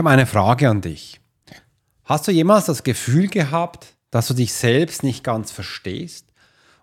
[0.00, 1.20] habe eine Frage an dich.
[2.04, 6.32] Hast du jemals das Gefühl gehabt, dass du dich selbst nicht ganz verstehst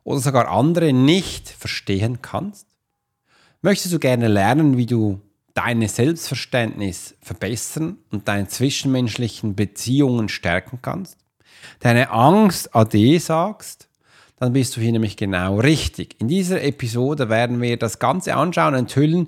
[0.04, 2.68] oder sogar andere nicht verstehen kannst?
[3.64, 5.20] Möchtest du gerne lernen, wie du
[5.56, 11.18] deine Selbstverständnis verbessern und deine zwischenmenschlichen Beziehungen stärken kannst?
[11.80, 13.90] Deine Angst ade sagst?
[14.36, 16.22] Dann bist du hier nämlich genau richtig.
[16.22, 19.28] In dieser Episode werden wir das Ganze anschauen, enthüllen,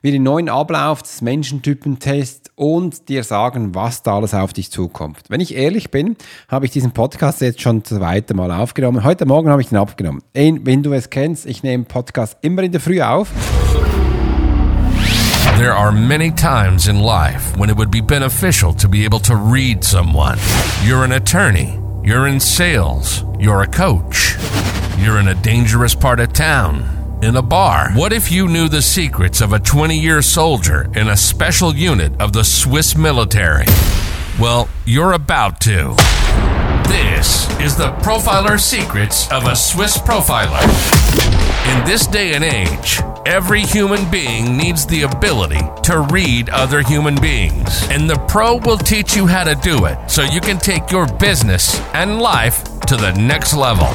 [0.00, 5.18] wir den neuen Ablauf des Menschentypentests und dir sagen, was da alles auf dich zukommt.
[5.28, 6.16] Wenn ich ehrlich bin,
[6.48, 9.02] habe ich diesen Podcast jetzt schon das zweite Mal aufgenommen.
[9.04, 10.22] Heute Morgen habe ich ihn abgenommen.
[10.34, 13.30] Wenn du es kennst, ich nehme Podcast immer in der Früh auf.
[15.58, 19.34] There are many times in life when it would be beneficial to be able to
[19.34, 20.38] read someone.
[20.86, 24.36] You're an attorney, you're in sales, you're a coach,
[25.00, 27.90] you're in a dangerous part of town in a bar.
[27.92, 32.20] What if you knew the secrets of a 20 year soldier in a special unit
[32.20, 33.66] of the Swiss military?
[34.38, 35.94] Well, you're about to.
[36.88, 40.62] This is the Profiler Secrets of a Swiss Profiler.
[41.72, 47.20] In this day and age, every human being needs the ability to read other human
[47.20, 50.90] beings, and the pro will teach you how to do it so you can take
[50.90, 53.88] your business and life to the next level.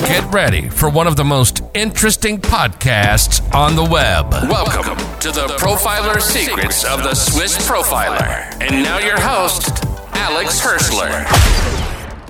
[0.00, 4.32] Get ready for one of the most interesting podcasts on the web.
[4.48, 8.50] Welcome to the Profiler Secrets of the Swiss Profiler.
[8.62, 9.84] And now your host,
[10.14, 11.26] Alex Hirschler.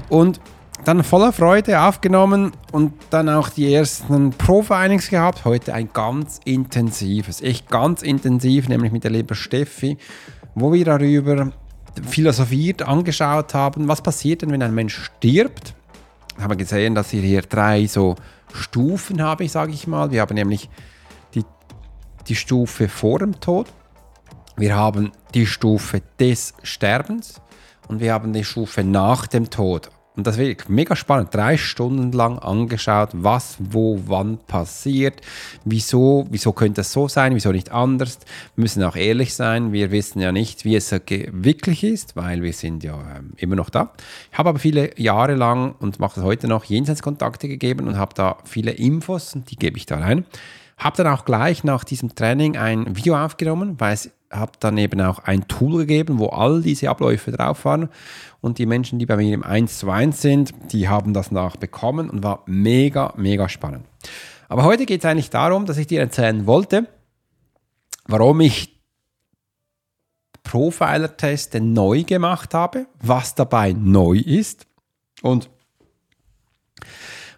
[0.09, 0.41] Und
[0.85, 5.45] dann voller Freude aufgenommen und dann auch die ersten Profilings gehabt.
[5.45, 9.99] Heute ein ganz intensives, echt ganz intensiv, nämlich mit der lieben Steffi,
[10.57, 11.53] wo wir darüber
[12.09, 15.75] philosophiert angeschaut haben, was passiert denn, wenn ein Mensch stirbt
[16.39, 18.17] haben gesehen, dass wir hier drei so
[18.53, 20.11] Stufen haben, sage ich mal.
[20.11, 20.69] Wir haben nämlich
[21.35, 21.45] die,
[22.29, 23.69] die Stufe vor dem Tod,
[24.57, 27.41] wir haben die Stufe des Sterbens
[27.89, 29.91] und wir haben die Stufe nach dem Tod.
[30.15, 31.35] Und das wird mega spannend.
[31.35, 35.23] Drei Stunden lang angeschaut, was, wo, wann passiert,
[35.65, 38.19] wieso, wieso könnte es so sein, wieso nicht anders.
[38.55, 39.73] Wir müssen auch ehrlich sein.
[39.73, 43.71] Wir wissen ja nicht, wie es wirklich ist, weil wir sind ja ähm, immer noch
[43.71, 43.93] da.
[44.31, 48.13] Ich habe aber viele Jahre lang und mache das heute noch Jenseitskontakte gegeben und habe
[48.15, 50.27] da viele Infos und die gebe ich da rein.
[50.77, 55.01] Habe dann auch gleich nach diesem Training ein Video aufgenommen, weil es habe dann eben
[55.01, 57.89] auch ein Tool gegeben, wo all diese Abläufe drauf waren.
[58.41, 62.11] Und die Menschen, die bei mir im 1 zu 1 sind, die haben das nachbekommen
[62.11, 63.87] und war mega, mega spannend.
[64.49, 66.87] Aber heute geht es eigentlich darum, dass ich dir erzählen wollte,
[68.07, 68.73] warum ich
[70.43, 74.67] Profiler-Teste neu gemacht habe, was dabei neu ist
[75.23, 75.49] und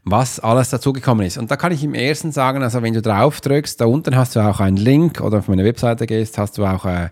[0.04, 1.38] was alles dazugekommen ist.
[1.38, 4.36] Und da kann ich im ersten sagen, also wenn du drauf drückst, da unten hast
[4.36, 7.08] du auch einen Link oder auf meine Webseite gehst, hast du auch äh,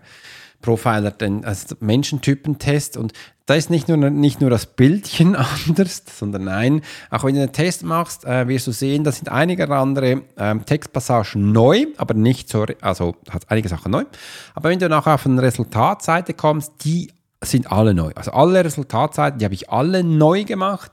[0.61, 3.13] Profiler, den also Menschentypentest und
[3.45, 5.35] da ist nicht nur, nicht nur das Bildchen
[5.67, 9.29] anders, sondern nein, auch wenn du einen Test machst, äh, wirst du sehen, da sind
[9.29, 14.05] einige andere ähm, Textpassagen neu, aber nicht so, also hat einige Sachen neu.
[14.53, 17.11] Aber wenn du nachher auf eine Resultatseite kommst, die
[17.43, 18.11] sind alle neu.
[18.15, 20.91] Also alle Resultatseiten, die habe ich alle neu gemacht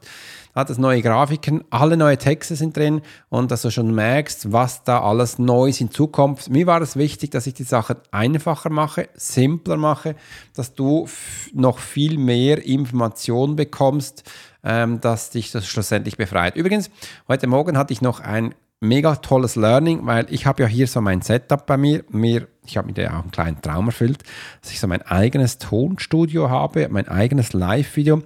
[0.60, 4.84] hat es neue Grafiken, alle neue Texte sind drin und dass du schon merkst, was
[4.84, 6.48] da alles Neues hinzukommt.
[6.48, 10.14] Mir war es wichtig, dass ich die Sachen einfacher mache, simpler mache,
[10.54, 11.08] dass du
[11.52, 14.22] noch viel mehr Informationen bekommst,
[14.62, 16.56] ähm, dass dich das schlussendlich befreit.
[16.56, 16.90] Übrigens,
[17.26, 21.00] heute Morgen hatte ich noch ein mega tolles Learning, weil ich habe ja hier so
[21.00, 22.04] mein Setup bei mir.
[22.10, 24.22] mir ich habe mir da auch einen kleinen Traum erfüllt,
[24.62, 28.22] dass ich so mein eigenes Tonstudio habe, mein eigenes Live-Video.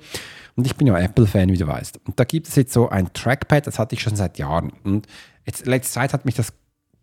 [0.56, 2.00] Und ich bin ja Apple-Fan, wie du weißt.
[2.06, 4.72] Und da gibt es jetzt so ein Trackpad, das hatte ich schon seit Jahren.
[4.84, 5.06] Und
[5.44, 6.52] jetzt letzte Zeit hat mich das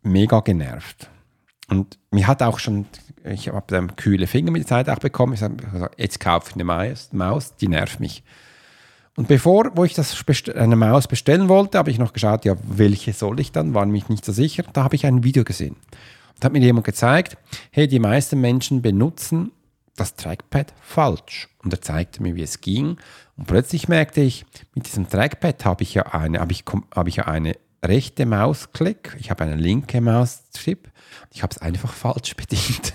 [0.03, 1.09] mega genervt.
[1.67, 2.85] Und mir hat auch schon,
[3.23, 5.33] ich habe dann kühle Finger mit der Zeit auch bekommen.
[5.33, 6.63] Ich habe gesagt, jetzt kaufe ich eine
[7.11, 8.23] Maus, die nervt mich.
[9.15, 10.23] Und bevor, wo ich das
[10.55, 13.73] eine Maus bestellen wollte, habe ich noch geschaut, ja, welche soll ich dann?
[13.73, 14.63] War mich nicht so sicher.
[14.73, 15.75] Da habe ich ein Video gesehen.
[16.35, 17.37] Und hat mir jemand gezeigt,
[17.71, 19.51] hey, die meisten Menschen benutzen
[19.95, 21.49] das Trackpad falsch.
[21.63, 22.97] Und er zeigte mir, wie es ging.
[23.37, 26.63] Und plötzlich merkte ich, mit diesem Trackpad habe ich ja eine, habe ich,
[26.95, 30.89] habe ich ja eine rechte Mausklick, ich habe eine linke Mauschip.
[31.33, 32.93] Ich habe es einfach falsch bedient.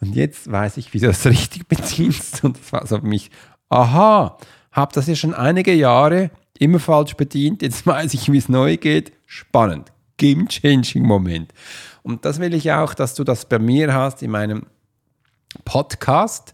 [0.00, 2.44] Und jetzt weiß ich, wie du das richtig bedienst.
[2.44, 3.30] Und das war so für mich,
[3.68, 4.38] aha,
[4.72, 7.62] habe das ja schon einige Jahre immer falsch bedient.
[7.62, 9.12] Jetzt weiß ich, wie es neu geht.
[9.26, 9.92] Spannend.
[10.16, 11.52] Game-Changing-Moment.
[12.02, 14.66] Und das will ich auch, dass du das bei mir hast in meinem
[15.64, 16.52] Podcast.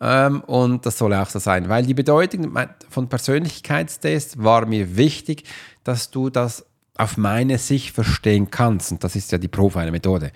[0.00, 2.56] Ähm, und das soll auch so sein, weil die Bedeutung
[2.90, 5.44] von Persönlichkeitstest war mir wichtig,
[5.84, 8.92] dass du das auf meine Sicht verstehen kannst.
[8.92, 10.32] Und das ist ja die Profiler-Methode.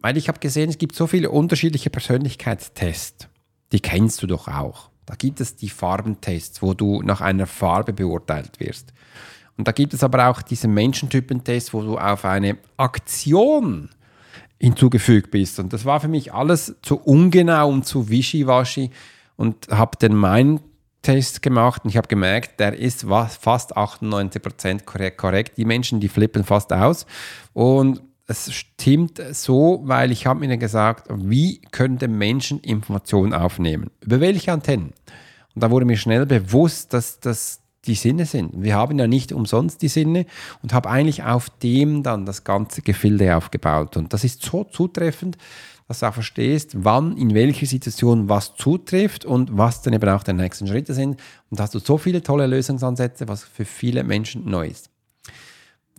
[0.00, 3.28] Weil ich habe gesehen, es gibt so viele unterschiedliche Persönlichkeitstests.
[3.72, 4.90] die kennst du doch auch.
[5.06, 8.92] Da gibt es die Farbentests, wo du nach einer Farbe beurteilt wirst.
[9.56, 13.90] Und da gibt es aber auch diese Menschentypentests, wo du auf eine Aktion
[14.64, 15.60] hinzugefügt bist.
[15.60, 18.90] Und das war für mich alles zu ungenau und zu wischiwaschi
[19.36, 20.60] und habe den meinen
[21.02, 25.58] Test gemacht und ich habe gemerkt, der ist fast 98% korrekt, korrekt.
[25.58, 27.04] Die Menschen, die flippen fast aus.
[27.52, 33.90] Und es stimmt so, weil ich habe mir gesagt, wie können Menschen Informationen aufnehmen?
[34.00, 34.94] Über welche Antennen?
[35.54, 38.62] Und da wurde mir schnell bewusst, dass das die Sinne sind.
[38.62, 40.26] Wir haben ja nicht umsonst die Sinne
[40.62, 43.96] und habe eigentlich auf dem dann das ganze Gefilde aufgebaut.
[43.96, 45.38] Und das ist so zutreffend,
[45.88, 50.22] dass du auch verstehst, wann in welcher Situation was zutrifft und was dann eben auch
[50.22, 51.20] die nächsten Schritte sind.
[51.50, 54.90] Und da hast du so viele tolle Lösungsansätze, was für viele Menschen neu ist.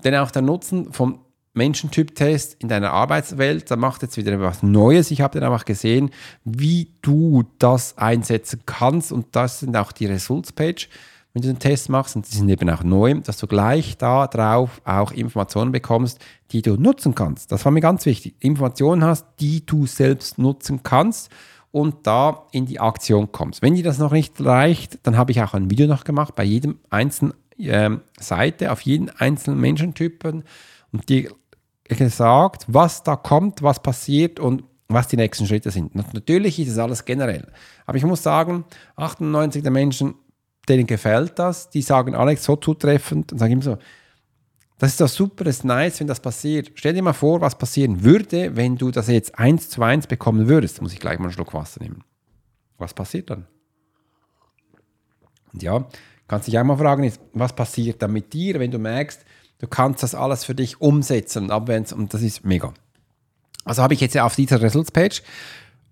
[0.03, 1.19] Denn auch der Nutzen vom
[1.53, 5.09] Menschentyp-Test in deiner Arbeitswelt, da macht jetzt wieder was Neues.
[5.11, 6.11] Ich habe dann einfach gesehen,
[6.43, 10.89] wie du das einsetzen kannst und das sind auch die Results-Page
[11.35, 14.25] wenn du den Test machst, und die sind eben auch neu, dass du gleich da
[14.25, 16.17] drauf auch Informationen bekommst,
[16.51, 17.51] die du nutzen kannst.
[17.51, 18.35] Das war mir ganz wichtig.
[18.39, 21.29] Informationen hast, die du selbst nutzen kannst
[21.71, 23.61] und da in die Aktion kommst.
[23.61, 26.45] Wenn dir das noch nicht reicht, dann habe ich auch ein Video noch gemacht bei
[26.45, 30.45] jedem einzelnen ähm, Seite, auf jeden einzelnen Menschentypen
[30.93, 31.31] und dir
[31.83, 35.95] gesagt, was da kommt, was passiert und was die nächsten Schritte sind.
[36.13, 37.47] Natürlich ist es alles generell.
[37.85, 38.63] Aber ich muss sagen,
[38.95, 40.15] 98 der Menschen
[40.65, 43.77] denen gefällt das, die sagen Alex so zutreffend und sagen immer so,
[44.77, 46.71] das ist doch super, das ist nice, wenn das passiert.
[46.75, 50.47] Stell dir mal vor, was passieren würde, wenn du das jetzt eins zu eins bekommen
[50.49, 50.81] würdest.
[50.81, 52.03] Muss ich gleich mal einen Schluck Wasser nehmen.
[52.77, 53.47] Was passiert dann?
[55.53, 55.87] Und ja,
[56.27, 59.23] kannst dich einmal fragen, was passiert dann mit dir, wenn du merkst,
[59.59, 62.73] du kannst das alles für dich umsetzen und abwenden und das ist mega.
[63.63, 65.23] Also habe ich jetzt auf dieser Results Page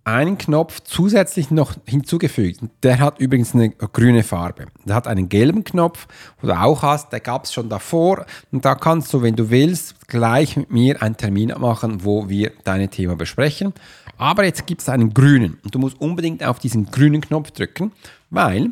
[0.06, 2.60] einen Knopf zusätzlich noch hinzugefügt.
[2.84, 4.66] Der hat übrigens eine grüne Farbe.
[4.86, 6.08] Der hat einen gelben Knopf,
[6.42, 8.26] wo du auch hast, der gab es schon davor.
[8.52, 12.52] Und da kannst du, wenn du willst, gleich mit mir einen Termin machen, wo wir
[12.64, 13.74] deine Thema besprechen.
[14.18, 15.60] Aber jetzt gibt es einen grünen.
[15.64, 17.94] Und du musst unbedingt auf diesen grünen Knopf drücken,
[18.30, 18.72] weil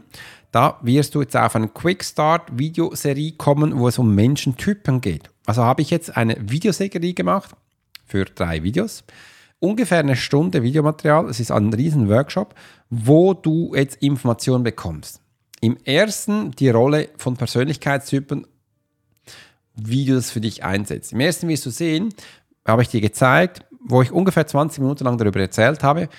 [0.51, 5.29] da wirst du jetzt auf eine Quick Start Videoserie kommen, wo es um Menschentypen geht.
[5.45, 7.51] Also habe ich jetzt eine Videoserie gemacht
[8.05, 9.05] für drei Videos
[9.61, 11.29] ungefähr eine Stunde Videomaterial.
[11.29, 12.55] Es ist ein riesen Workshop,
[12.89, 15.21] wo du jetzt Informationen bekommst.
[15.61, 18.47] Im ersten die Rolle von Persönlichkeitstypen,
[19.75, 21.13] wie du das für dich einsetzt.
[21.13, 22.13] Im ersten wirst du sehen,
[22.67, 26.09] habe ich dir gezeigt, wo ich ungefähr 20 Minuten lang darüber erzählt habe.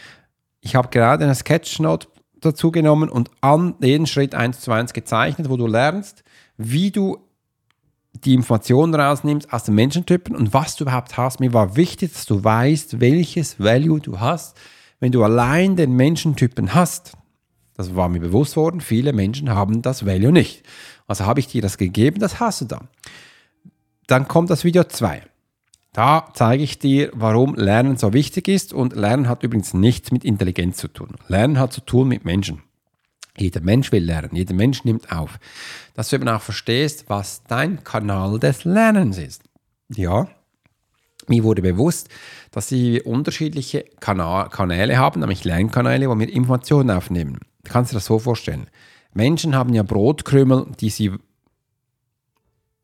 [0.60, 2.08] Ich habe gerade eine Sketchnote
[2.40, 6.22] dazu genommen und an jeden Schritt eins zu eins gezeichnet, wo du lernst,
[6.56, 7.18] wie du
[8.12, 11.40] die Informationen rausnimmst aus den Menschentypen und was du überhaupt hast.
[11.40, 14.56] Mir war wichtig, dass du weißt, welches Value du hast,
[15.00, 17.12] wenn du allein den Menschentypen hast.
[17.74, 20.62] Das war mir bewusst worden, viele Menschen haben das Value nicht.
[21.06, 22.82] Also habe ich dir das gegeben, das hast du da.
[24.06, 25.22] Dann kommt das Video 2.
[25.92, 30.24] Da zeige ich dir, warum Lernen so wichtig ist und Lernen hat übrigens nichts mit
[30.24, 31.16] Intelligenz zu tun.
[31.28, 32.62] Lernen hat zu tun mit Menschen.
[33.38, 35.38] Jeder Mensch will lernen, jeder Mensch nimmt auf.
[35.94, 39.42] Dass du eben auch verstehst, was dein Kanal des Lernens ist.
[39.88, 40.28] Ja,
[41.28, 42.08] mir wurde bewusst,
[42.50, 47.38] dass sie unterschiedliche Kanäle haben, nämlich Lernkanäle, wo wir Informationen aufnehmen.
[47.64, 48.66] Du kannst dir das so vorstellen.
[49.14, 51.12] Menschen haben ja Brotkrümel, die sie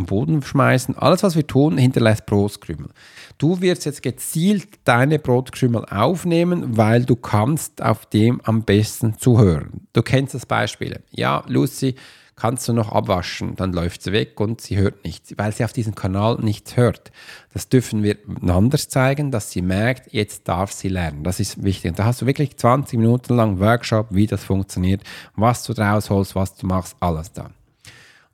[0.06, 0.96] Boden schmeißen.
[0.96, 2.88] Alles, was wir tun, hinterlässt Brotkrümel.
[3.36, 9.86] Du wirst jetzt gezielt deine Brotkrümel aufnehmen, weil du kannst auf dem am besten zuhören.
[9.92, 11.00] Du kennst das Beispiel.
[11.10, 11.96] Ja, Lucy,
[12.38, 15.72] kannst du noch abwaschen, dann läuft sie weg und sie hört nichts, weil sie auf
[15.72, 17.10] diesem Kanal nichts hört.
[17.52, 21.24] Das dürfen wir anders zeigen, dass sie merkt, jetzt darf sie lernen.
[21.24, 21.90] Das ist wichtig.
[21.90, 25.02] Und da hast du wirklich 20 Minuten lang Workshop, wie das funktioniert,
[25.34, 27.50] was du draus holst, was du machst, alles da.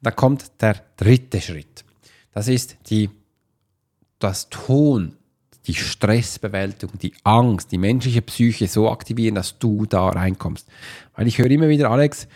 [0.04, 1.82] Da kommt der dritte Schritt.
[2.34, 3.08] Das ist die,
[4.18, 5.16] das Ton,
[5.66, 10.68] die Stressbewältigung, die Angst, die menschliche Psyche so aktivieren, dass du da reinkommst.
[11.16, 12.28] Weil ich höre immer wieder, Alex,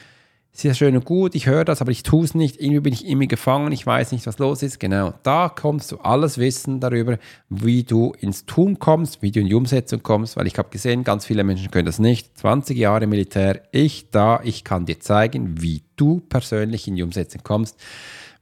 [0.63, 2.61] ja schön und gut, ich höre das, aber ich tue es nicht.
[2.61, 4.81] Irgendwie bin ich immer gefangen, ich weiß nicht, was los ist.
[4.81, 9.47] Genau, da kommst du alles Wissen darüber, wie du ins Tun kommst, wie du in
[9.47, 12.37] die Umsetzung kommst, weil ich habe gesehen, ganz viele Menschen können das nicht.
[12.39, 17.43] 20 Jahre Militär, ich da, ich kann dir zeigen, wie du persönlich in die Umsetzung
[17.43, 17.77] kommst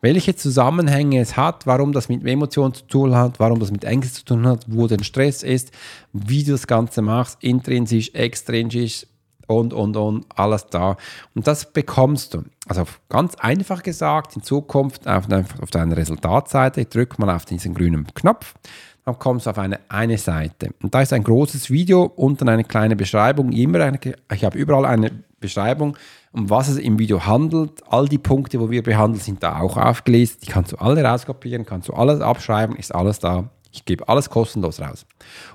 [0.00, 4.14] welche Zusammenhänge es hat, warum das mit Emotionen zu tun hat, warum das mit Ängsten
[4.14, 5.72] zu tun hat, wo der Stress ist,
[6.12, 9.06] wie du das Ganze machst, intrinsisch, extrinsisch,
[9.46, 10.96] und, und, und, alles da.
[11.34, 12.44] Und das bekommst du.
[12.68, 15.24] Also ganz einfach gesagt, in Zukunft auf,
[15.60, 18.54] auf deiner Resultatseite, drück mal auf diesen grünen Knopf.
[19.04, 20.70] dann kommst du auf eine, eine Seite.
[20.82, 23.52] Und da ist ein großes Video dann eine kleine Beschreibung.
[23.52, 24.00] Immer eine,
[24.32, 25.96] ich habe überall eine Beschreibung,
[26.32, 27.82] um was es im Video handelt.
[27.88, 30.46] All die Punkte, wo wir behandeln, sind da auch aufgelistet.
[30.46, 33.48] Die kannst du alle rauskopieren, kannst du alles abschreiben, ist alles da.
[33.76, 35.06] Ich gebe alles kostenlos raus.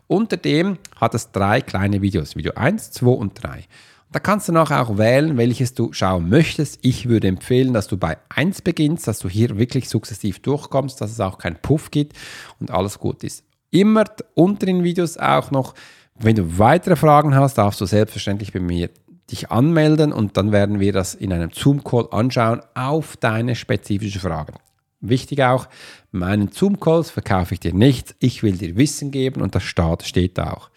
[0.08, 2.36] Unter dem hat es drei kleine Videos.
[2.36, 3.66] Video 1, 2 und 3.
[4.12, 6.80] Da kannst du nachher auch wählen, welches du schauen möchtest.
[6.84, 11.12] Ich würde empfehlen, dass du bei 1 beginnst, dass du hier wirklich sukzessiv durchkommst, dass
[11.12, 12.16] es auch keinen Puff gibt
[12.60, 13.44] und alles gut ist.
[13.72, 14.04] Immer
[14.36, 15.74] unter den Videos auch noch,
[16.20, 18.90] wenn du weitere Fragen hast, darfst du selbstverständlich bei mir
[19.32, 24.54] dich anmelden und dann werden wir das in einem Zoom-Call anschauen auf deine spezifischen Fragen.
[25.01, 25.67] Wichtig auch,
[26.12, 30.53] meinen Zoom-Calls verkaufe ich dir nichts, ich will dir Wissen geben und das steht da
[30.53, 30.70] auch.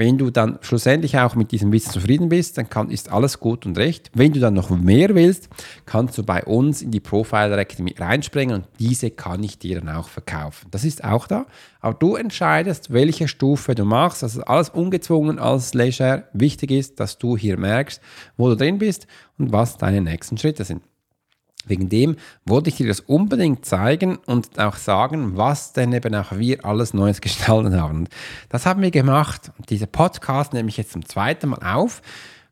[0.00, 3.66] Wenn du dann schlussendlich auch mit diesem Wissen zufrieden bist, dann kann, ist alles gut
[3.66, 4.10] und recht.
[4.14, 5.50] Wenn du dann noch mehr willst,
[5.84, 9.94] kannst du bei uns in die Profile Academy reinspringen und diese kann ich dir dann
[9.94, 10.68] auch verkaufen.
[10.70, 11.44] Das ist auch da.
[11.80, 14.22] Aber du entscheidest, welche Stufe du machst.
[14.22, 16.28] Ist alles ungezwungen, alles leger.
[16.32, 18.00] Wichtig ist, dass du hier merkst,
[18.38, 19.06] wo du drin bist
[19.38, 20.80] und was deine nächsten Schritte sind.
[21.66, 26.32] Wegen dem wollte ich dir das unbedingt zeigen und auch sagen, was denn eben auch
[26.32, 28.06] wir alles Neues gestaltet haben.
[28.48, 29.52] Das haben wir gemacht.
[29.68, 32.02] Dieser Podcast nehme ich jetzt zum zweiten Mal auf.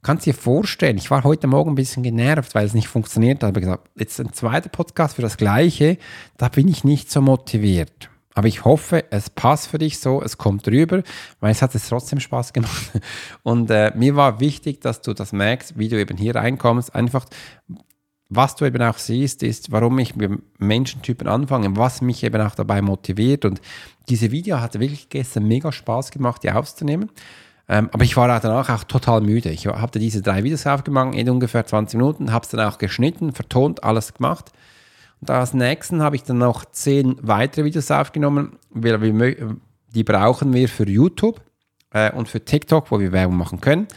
[0.03, 3.43] Kannst dir vorstellen, ich war heute Morgen ein bisschen genervt, weil es nicht funktioniert.
[3.43, 5.99] Habe ich gesagt, jetzt ein zweiter Podcast für das Gleiche.
[6.37, 8.09] Da bin ich nicht so motiviert.
[8.39, 11.03] Aber ich hoffe, es passt für dich so, es kommt rüber,
[11.41, 12.93] weil es hat es trotzdem Spaß gemacht.
[13.43, 16.95] Und äh, mir war wichtig, dass du das merkst, wie du eben hier reinkommst.
[16.95, 17.27] Einfach,
[18.29, 22.55] was du eben auch siehst, ist, warum ich mit Menschentypen anfange, was mich eben auch
[22.55, 23.45] dabei motiviert.
[23.45, 23.61] Und
[24.09, 27.11] diese Video hat wirklich gestern mega Spaß gemacht, die aufzunehmen.
[27.69, 29.51] Ähm, aber ich war danach auch total müde.
[29.51, 33.33] Ich habe diese drei Videos aufgemacht, in ungefähr 20 Minuten, habe es dann auch geschnitten,
[33.33, 34.53] vertont, alles gemacht.
[35.21, 40.89] Und als nächsten habe ich dann noch zehn weitere Videos aufgenommen, die brauchen wir für
[40.89, 41.41] YouTube
[41.93, 43.89] äh, und für TikTok, wo wir Werbung machen können.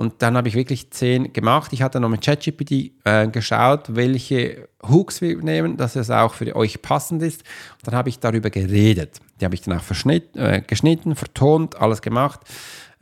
[0.00, 1.74] Und dann habe ich wirklich zehn gemacht.
[1.74, 6.56] Ich hatte noch mit ChatGPT äh, geschaut, welche Hooks wir nehmen, dass es auch für
[6.56, 7.42] euch passend ist.
[7.74, 9.20] Und dann habe ich darüber geredet.
[9.38, 12.40] Die habe ich dann auch äh, geschnitten, vertont, alles gemacht.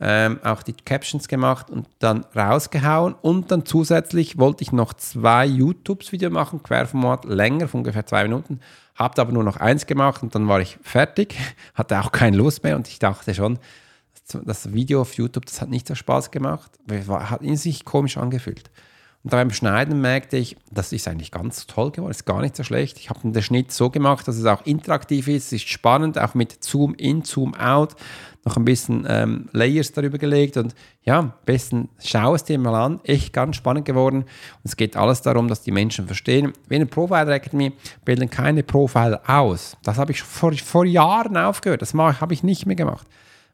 [0.01, 3.15] Ähm, auch die Captions gemacht und dann rausgehauen.
[3.21, 8.59] Und dann zusätzlich wollte ich noch zwei YouTubes-Video machen, Querformat, länger, von ungefähr zwei Minuten.
[8.95, 11.37] Habe aber nur noch eins gemacht und dann war ich fertig,
[11.75, 13.57] hatte auch keine Lust mehr und ich dachte schon,
[14.33, 16.71] das Video auf YouTube, das hat nicht so Spaß gemacht,
[17.09, 18.69] hat in sich komisch angefühlt.
[19.23, 22.63] Und beim Schneiden merkte ich, das ist eigentlich ganz toll geworden, ist gar nicht so
[22.63, 22.97] schlecht.
[22.99, 26.35] Ich habe den Schnitt so gemacht, dass es auch interaktiv ist, es ist spannend, auch
[26.35, 27.97] mit Zoom in, Zoom out,
[28.45, 33.01] noch ein bisschen ähm, Layers darüber gelegt und ja, besten schau es dir mal an,
[33.03, 34.19] echt ganz spannend geworden.
[34.19, 34.27] Und
[34.63, 37.73] es geht alles darum, dass die Menschen verstehen, wie eine Profiler Academy
[38.05, 39.75] bilden keine Profiler aus.
[39.83, 43.05] Das habe ich vor, vor Jahren aufgehört, das habe ich nicht mehr gemacht.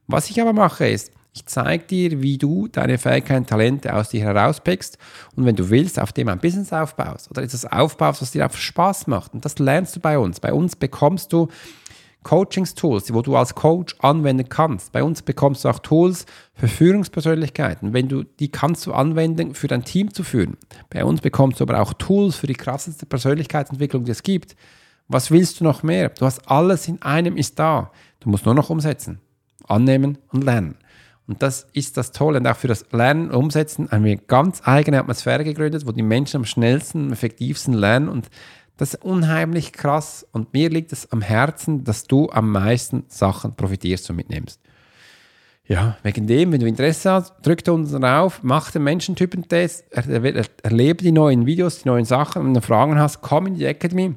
[0.07, 4.21] Was ich aber mache ist, ich zeige dir, wie du deine Fähigkeiten, Talente aus dir
[4.21, 4.97] herauspickst
[5.35, 8.59] und wenn du willst, auf dem ein Business aufbaust oder etwas aufbaust, was dir einfach
[8.59, 9.33] Spaß macht.
[9.33, 10.39] Und das lernst du bei uns.
[10.39, 11.49] Bei uns bekommst du
[12.23, 14.93] Coachings-Tools, wo du als Coach anwenden kannst.
[14.93, 17.93] Bei uns bekommst du auch Tools für Führungspersönlichkeiten.
[17.93, 20.55] Wenn du, die kannst du anwenden, für dein Team zu führen.
[20.89, 24.55] Bei uns bekommst du aber auch Tools für die krasseste Persönlichkeitsentwicklung, die es gibt.
[25.09, 26.09] Was willst du noch mehr?
[26.09, 27.91] Du hast alles in einem ist da.
[28.21, 29.19] Du musst nur noch umsetzen
[29.67, 30.77] annehmen und lernen.
[31.27, 32.39] Und das ist das Tolle.
[32.39, 36.03] Und auch für das Lernen Umsetzen haben wir eine ganz eigene Atmosphäre gegründet, wo die
[36.03, 38.09] Menschen am schnellsten, am effektivsten lernen.
[38.09, 38.29] Und
[38.77, 40.25] das ist unheimlich krass.
[40.31, 44.59] Und mir liegt es am Herzen, dass du am meisten Sachen profitierst und mitnimmst.
[45.67, 50.45] Ja, wegen dem, wenn du Interesse hast, drück unten drauf, mach den Menschentypentest, er, er,
[50.61, 52.45] erlebe die neuen Videos, die neuen Sachen.
[52.45, 54.15] Wenn du Fragen hast, komm in die Academy,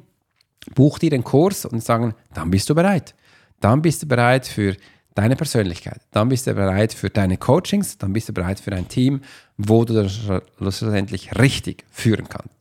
[0.75, 3.15] buch dir den Kurs und sagen, dann bist du bereit.
[3.61, 4.75] Dann bist du bereit für
[5.19, 5.99] deine Persönlichkeit.
[6.11, 9.19] Dann bist du bereit für deine Coachings, dann bist du bereit für ein Team,
[9.57, 10.17] wo du das
[10.57, 12.55] schlussendlich richtig führen kannst.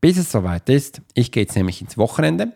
[0.00, 2.52] Bis es soweit ist, ich gehe jetzt nämlich ins Wochenende,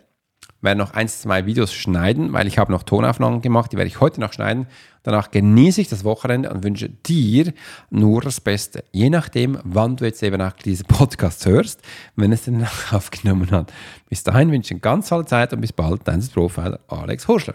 [0.62, 4.00] werde noch ein, zwei Videos schneiden, weil ich habe noch Tonaufnahmen gemacht, die werde ich
[4.00, 4.66] heute noch schneiden.
[5.04, 7.52] Danach genieße ich das Wochenende und wünsche dir
[7.88, 8.82] nur das Beste.
[8.90, 11.82] Je nachdem, wann du jetzt eben auch diese Podcast hörst,
[12.16, 13.72] wenn es den aufgenommen hat.
[14.08, 17.54] Bis dahin wünsche ich eine ganz tolle Zeit und bis bald, dein Profiler Alex Horschler.